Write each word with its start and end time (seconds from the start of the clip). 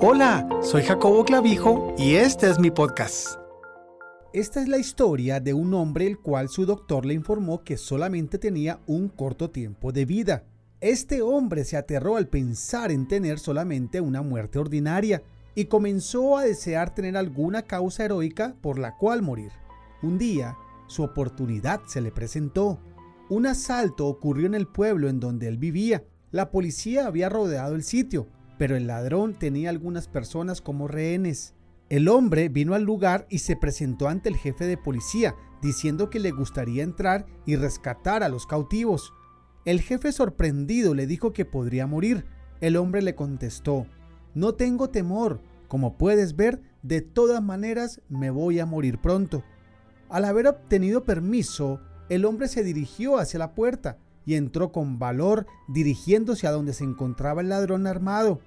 Hola, 0.00 0.48
soy 0.60 0.82
Jacobo 0.82 1.24
Clavijo 1.24 1.94
y 1.96 2.16
este 2.16 2.50
es 2.50 2.58
mi 2.58 2.70
podcast. 2.70 3.38
Esta 4.32 4.60
es 4.60 4.68
la 4.68 4.78
historia 4.78 5.38
de 5.38 5.54
un 5.54 5.72
hombre 5.72 6.06
el 6.06 6.18
cual 6.18 6.48
su 6.48 6.66
doctor 6.66 7.06
le 7.06 7.14
informó 7.14 7.62
que 7.62 7.76
solamente 7.76 8.38
tenía 8.38 8.80
un 8.86 9.08
corto 9.08 9.50
tiempo 9.50 9.92
de 9.92 10.04
vida. 10.04 10.44
Este 10.80 11.22
hombre 11.22 11.64
se 11.64 11.76
aterró 11.76 12.16
al 12.16 12.26
pensar 12.26 12.90
en 12.90 13.06
tener 13.06 13.38
solamente 13.38 14.00
una 14.00 14.20
muerte 14.20 14.58
ordinaria 14.58 15.22
y 15.54 15.66
comenzó 15.66 16.36
a 16.36 16.44
desear 16.44 16.94
tener 16.94 17.16
alguna 17.16 17.62
causa 17.62 18.04
heroica 18.04 18.56
por 18.60 18.78
la 18.78 18.96
cual 18.96 19.22
morir. 19.22 19.52
Un 20.02 20.18
día, 20.18 20.56
su 20.88 21.04
oportunidad 21.04 21.82
se 21.86 22.00
le 22.00 22.10
presentó. 22.10 22.80
Un 23.30 23.46
asalto 23.46 24.08
ocurrió 24.08 24.46
en 24.46 24.54
el 24.54 24.66
pueblo 24.66 25.08
en 25.08 25.20
donde 25.20 25.46
él 25.46 25.56
vivía. 25.56 26.04
La 26.32 26.50
policía 26.50 27.06
había 27.06 27.28
rodeado 27.28 27.76
el 27.76 27.84
sitio, 27.84 28.26
pero 28.58 28.76
el 28.76 28.86
ladrón 28.86 29.34
tenía 29.34 29.70
algunas 29.70 30.08
personas 30.08 30.60
como 30.60 30.88
rehenes. 30.88 31.54
El 31.88 32.08
hombre 32.08 32.48
vino 32.48 32.74
al 32.74 32.82
lugar 32.82 33.26
y 33.28 33.38
se 33.38 33.56
presentó 33.56 34.08
ante 34.08 34.28
el 34.28 34.36
jefe 34.36 34.66
de 34.66 34.76
policía, 34.76 35.34
diciendo 35.60 36.10
que 36.10 36.20
le 36.20 36.30
gustaría 36.30 36.82
entrar 36.82 37.26
y 37.46 37.56
rescatar 37.56 38.22
a 38.22 38.28
los 38.28 38.46
cautivos. 38.46 39.12
El 39.64 39.80
jefe 39.80 40.12
sorprendido 40.12 40.94
le 40.94 41.06
dijo 41.06 41.32
que 41.32 41.44
podría 41.44 41.86
morir. 41.86 42.26
El 42.60 42.76
hombre 42.76 43.02
le 43.02 43.14
contestó, 43.14 43.86
no 44.34 44.54
tengo 44.54 44.90
temor, 44.90 45.40
como 45.68 45.96
puedes 45.96 46.36
ver, 46.36 46.60
de 46.82 47.00
todas 47.00 47.42
maneras 47.42 48.00
me 48.08 48.30
voy 48.30 48.60
a 48.60 48.66
morir 48.66 48.98
pronto. 48.98 49.42
Al 50.08 50.24
haber 50.24 50.46
obtenido 50.46 51.04
permiso, 51.04 51.80
el 52.08 52.24
hombre 52.24 52.48
se 52.48 52.62
dirigió 52.62 53.18
hacia 53.18 53.38
la 53.38 53.54
puerta 53.54 53.98
y 54.24 54.34
entró 54.34 54.72
con 54.72 54.98
valor 54.98 55.46
dirigiéndose 55.68 56.46
a 56.46 56.52
donde 56.52 56.72
se 56.72 56.84
encontraba 56.84 57.40
el 57.40 57.48
ladrón 57.48 57.86
armado. 57.86 58.40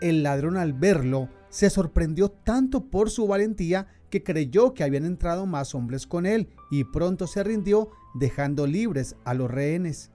El 0.00 0.22
ladrón 0.22 0.56
al 0.56 0.72
verlo 0.72 1.28
se 1.48 1.70
sorprendió 1.70 2.30
tanto 2.30 2.90
por 2.90 3.10
su 3.10 3.26
valentía 3.26 3.86
que 4.10 4.22
creyó 4.22 4.74
que 4.74 4.84
habían 4.84 5.04
entrado 5.04 5.46
más 5.46 5.74
hombres 5.74 6.06
con 6.06 6.26
él 6.26 6.48
y 6.70 6.84
pronto 6.84 7.26
se 7.26 7.42
rindió 7.42 7.90
dejando 8.14 8.66
libres 8.66 9.16
a 9.24 9.34
los 9.34 9.50
rehenes. 9.50 10.10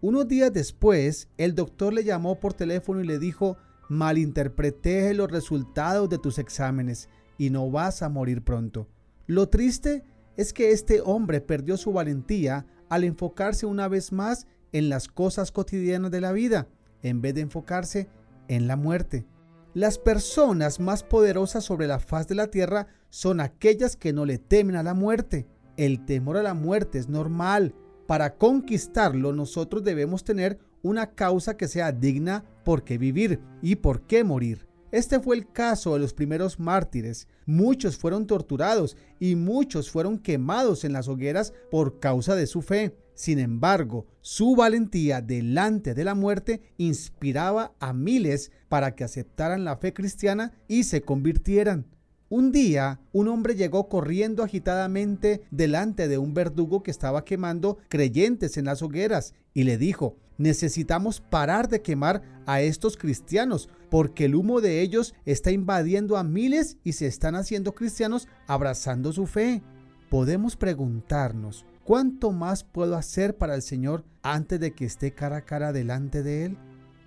Unos 0.00 0.26
días 0.26 0.52
después, 0.52 1.28
el 1.36 1.54
doctor 1.54 1.92
le 1.92 2.04
llamó 2.04 2.40
por 2.40 2.54
teléfono 2.54 3.00
y 3.00 3.06
le 3.06 3.18
dijo, 3.18 3.56
malinterpreté 3.88 5.14
los 5.14 5.30
resultados 5.30 6.08
de 6.08 6.18
tus 6.18 6.38
exámenes 6.38 7.08
y 7.38 7.50
no 7.50 7.70
vas 7.70 8.02
a 8.02 8.08
morir 8.08 8.42
pronto. 8.42 8.88
Lo 9.26 9.48
triste 9.48 10.02
es 10.36 10.52
que 10.52 10.72
este 10.72 11.00
hombre 11.02 11.40
perdió 11.40 11.76
su 11.76 11.92
valentía 11.92 12.66
al 12.88 13.04
enfocarse 13.04 13.66
una 13.66 13.88
vez 13.88 14.12
más 14.12 14.46
en 14.72 14.88
las 14.88 15.08
cosas 15.08 15.52
cotidianas 15.52 16.10
de 16.10 16.20
la 16.20 16.32
vida, 16.32 16.68
en 17.02 17.20
vez 17.20 17.34
de 17.34 17.42
enfocarse 17.42 18.08
en 18.48 18.66
la 18.66 18.76
muerte. 18.76 19.26
Las 19.74 19.98
personas 19.98 20.80
más 20.80 21.02
poderosas 21.02 21.64
sobre 21.64 21.86
la 21.86 21.98
faz 21.98 22.28
de 22.28 22.34
la 22.34 22.48
tierra 22.48 22.88
son 23.08 23.40
aquellas 23.40 23.96
que 23.96 24.12
no 24.12 24.26
le 24.26 24.38
temen 24.38 24.76
a 24.76 24.82
la 24.82 24.92
muerte. 24.92 25.46
El 25.76 26.04
temor 26.04 26.36
a 26.36 26.42
la 26.42 26.54
muerte 26.54 26.98
es 26.98 27.08
normal. 27.08 27.74
Para 28.06 28.36
conquistarlo 28.36 29.32
nosotros 29.32 29.82
debemos 29.82 30.24
tener 30.24 30.58
una 30.82 31.14
causa 31.14 31.56
que 31.56 31.68
sea 31.68 31.92
digna 31.92 32.44
por 32.64 32.84
qué 32.84 32.98
vivir 32.98 33.40
y 33.62 33.76
por 33.76 34.02
qué 34.02 34.24
morir. 34.24 34.68
Este 34.90 35.20
fue 35.20 35.36
el 35.36 35.50
caso 35.50 35.94
de 35.94 36.00
los 36.00 36.12
primeros 36.12 36.60
mártires. 36.60 37.26
Muchos 37.46 37.96
fueron 37.96 38.26
torturados 38.26 38.98
y 39.18 39.36
muchos 39.36 39.90
fueron 39.90 40.18
quemados 40.18 40.84
en 40.84 40.92
las 40.92 41.08
hogueras 41.08 41.54
por 41.70 41.98
causa 41.98 42.36
de 42.36 42.46
su 42.46 42.60
fe. 42.60 42.94
Sin 43.14 43.38
embargo, 43.38 44.06
su 44.20 44.56
valentía 44.56 45.20
delante 45.20 45.94
de 45.94 46.04
la 46.04 46.14
muerte 46.14 46.62
inspiraba 46.78 47.74
a 47.78 47.92
miles 47.92 48.50
para 48.68 48.94
que 48.94 49.04
aceptaran 49.04 49.64
la 49.64 49.76
fe 49.76 49.92
cristiana 49.92 50.52
y 50.68 50.84
se 50.84 51.02
convirtieran. 51.02 51.86
Un 52.28 52.50
día, 52.50 52.98
un 53.12 53.28
hombre 53.28 53.54
llegó 53.54 53.90
corriendo 53.90 54.42
agitadamente 54.42 55.42
delante 55.50 56.08
de 56.08 56.16
un 56.16 56.32
verdugo 56.32 56.82
que 56.82 56.90
estaba 56.90 57.26
quemando 57.26 57.76
creyentes 57.88 58.56
en 58.56 58.64
las 58.64 58.80
hogueras 58.80 59.34
y 59.52 59.64
le 59.64 59.76
dijo, 59.76 60.16
necesitamos 60.38 61.20
parar 61.20 61.68
de 61.68 61.82
quemar 61.82 62.22
a 62.46 62.62
estos 62.62 62.96
cristianos, 62.96 63.68
porque 63.90 64.24
el 64.24 64.34
humo 64.34 64.62
de 64.62 64.80
ellos 64.80 65.14
está 65.26 65.50
invadiendo 65.50 66.16
a 66.16 66.24
miles 66.24 66.78
y 66.82 66.92
se 66.92 67.06
están 67.06 67.34
haciendo 67.34 67.74
cristianos 67.74 68.26
abrazando 68.46 69.12
su 69.12 69.26
fe. 69.26 69.62
Podemos 70.12 70.56
preguntarnos, 70.56 71.64
¿cuánto 71.84 72.32
más 72.32 72.64
puedo 72.64 72.96
hacer 72.96 73.38
para 73.38 73.54
el 73.54 73.62
Señor 73.62 74.04
antes 74.20 74.60
de 74.60 74.74
que 74.74 74.84
esté 74.84 75.14
cara 75.14 75.38
a 75.38 75.44
cara 75.46 75.72
delante 75.72 76.22
de 76.22 76.44
Él? 76.44 76.58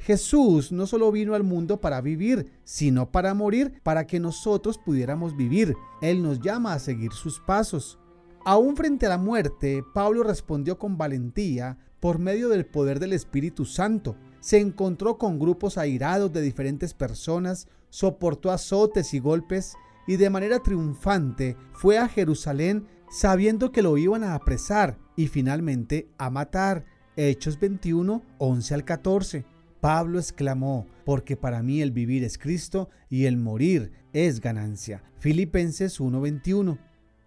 Jesús 0.00 0.70
no 0.70 0.86
solo 0.86 1.10
vino 1.10 1.34
al 1.34 1.42
mundo 1.42 1.80
para 1.80 2.02
vivir, 2.02 2.52
sino 2.62 3.10
para 3.10 3.32
morir, 3.32 3.80
para 3.82 4.06
que 4.06 4.20
nosotros 4.20 4.76
pudiéramos 4.76 5.34
vivir. 5.34 5.74
Él 6.02 6.22
nos 6.22 6.40
llama 6.40 6.74
a 6.74 6.78
seguir 6.78 7.12
sus 7.12 7.40
pasos. 7.40 7.98
Aún 8.44 8.76
frente 8.76 9.06
a 9.06 9.08
la 9.08 9.16
muerte, 9.16 9.82
Pablo 9.94 10.22
respondió 10.22 10.78
con 10.78 10.98
valentía 10.98 11.78
por 12.00 12.18
medio 12.18 12.50
del 12.50 12.66
poder 12.66 13.00
del 13.00 13.14
Espíritu 13.14 13.64
Santo. 13.64 14.14
Se 14.40 14.60
encontró 14.60 15.16
con 15.16 15.38
grupos 15.38 15.78
airados 15.78 16.34
de 16.34 16.42
diferentes 16.42 16.92
personas, 16.92 17.66
soportó 17.88 18.50
azotes 18.50 19.14
y 19.14 19.20
golpes 19.20 19.74
y 20.10 20.16
de 20.16 20.28
manera 20.28 20.58
triunfante 20.58 21.56
fue 21.70 21.96
a 21.96 22.08
Jerusalén 22.08 22.84
sabiendo 23.08 23.70
que 23.70 23.80
lo 23.80 23.96
iban 23.96 24.24
a 24.24 24.34
apresar 24.34 24.98
y 25.14 25.28
finalmente 25.28 26.08
a 26.18 26.30
matar. 26.30 26.84
Hechos 27.14 27.60
21, 27.60 28.20
11 28.38 28.74
al 28.74 28.84
14. 28.84 29.46
Pablo 29.80 30.18
exclamó, 30.18 30.88
porque 31.04 31.36
para 31.36 31.62
mí 31.62 31.80
el 31.80 31.92
vivir 31.92 32.24
es 32.24 32.38
Cristo 32.38 32.90
y 33.08 33.26
el 33.26 33.36
morir 33.36 33.92
es 34.12 34.40
ganancia. 34.40 35.04
Filipenses 35.20 36.00
1:21. 36.00 36.78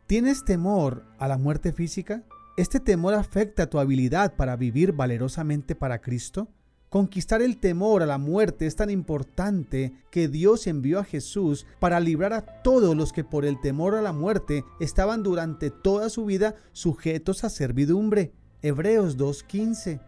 ¿Tienes 0.06 0.44
temor 0.44 1.06
a 1.20 1.30
la 1.30 1.38
muerte 1.38 1.72
física? 1.72 2.26
¿Este 2.58 2.82
temor 2.82 3.14
afecta 3.14 3.70
tu 3.70 3.80
habilidad 3.80 4.36
para 4.36 4.58
vivir 4.58 4.92
valerosamente 4.92 5.74
para 5.74 6.02
Cristo? 6.02 6.50
Conquistar 6.94 7.42
el 7.42 7.58
temor 7.58 8.04
a 8.04 8.06
la 8.06 8.20
muerte 8.20 8.68
es 8.68 8.76
tan 8.76 8.92
importante 8.92 9.94
que 10.12 10.28
Dios 10.28 10.68
envió 10.68 11.00
a 11.00 11.04
Jesús 11.04 11.66
para 11.80 12.00
librar 12.00 12.34
a 12.34 12.62
todos 12.62 12.96
los 12.96 13.12
que 13.12 13.24
por 13.24 13.46
el 13.46 13.60
temor 13.60 13.96
a 13.96 14.04
la 14.04 14.14
muerte 14.14 14.64
estaban 14.80 15.24
durante 15.24 15.72
toda 15.72 16.12
su 16.12 16.26
vida 16.26 16.54
sujetos 16.72 17.44
a 17.44 17.50
servidumbre. 17.50 18.32
Hebreos 18.62 19.18
2.15. 19.18 20.02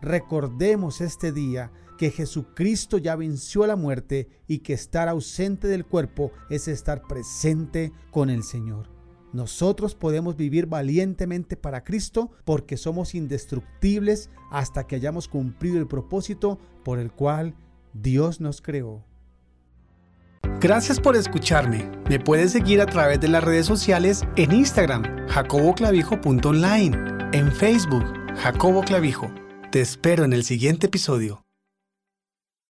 Recordemos 0.00 1.00
este 1.00 1.32
día 1.32 1.72
que 1.98 2.12
Jesucristo 2.12 2.98
ya 2.98 3.16
venció 3.16 3.64
a 3.64 3.66
la 3.66 3.74
muerte 3.74 4.28
y 4.46 4.60
que 4.60 4.74
estar 4.74 5.08
ausente 5.08 5.66
del 5.66 5.86
cuerpo 5.86 6.30
es 6.50 6.68
estar 6.68 7.02
presente 7.02 7.90
con 8.12 8.30
el 8.30 8.44
Señor. 8.44 8.97
Nosotros 9.32 9.94
podemos 9.94 10.36
vivir 10.36 10.66
valientemente 10.66 11.56
para 11.56 11.84
Cristo 11.84 12.30
porque 12.44 12.76
somos 12.76 13.14
indestructibles 13.14 14.30
hasta 14.50 14.86
que 14.86 14.96
hayamos 14.96 15.28
cumplido 15.28 15.78
el 15.78 15.86
propósito 15.86 16.58
por 16.84 16.98
el 16.98 17.12
cual 17.12 17.54
Dios 17.92 18.40
nos 18.40 18.62
creó. 18.62 19.04
Gracias 20.60 20.98
por 20.98 21.14
escucharme. 21.14 21.90
Me 22.08 22.18
puedes 22.18 22.52
seguir 22.52 22.80
a 22.80 22.86
través 22.86 23.20
de 23.20 23.28
las 23.28 23.44
redes 23.44 23.66
sociales 23.66 24.22
en 24.36 24.52
Instagram, 24.52 25.04
jacoboclavijo.online, 25.28 26.96
en 27.32 27.52
Facebook, 27.52 28.04
Jacobo 28.36 28.82
Clavijo. 28.82 29.30
Te 29.70 29.80
espero 29.80 30.24
en 30.24 30.32
el 30.32 30.44
siguiente 30.44 30.86
episodio. 30.86 31.47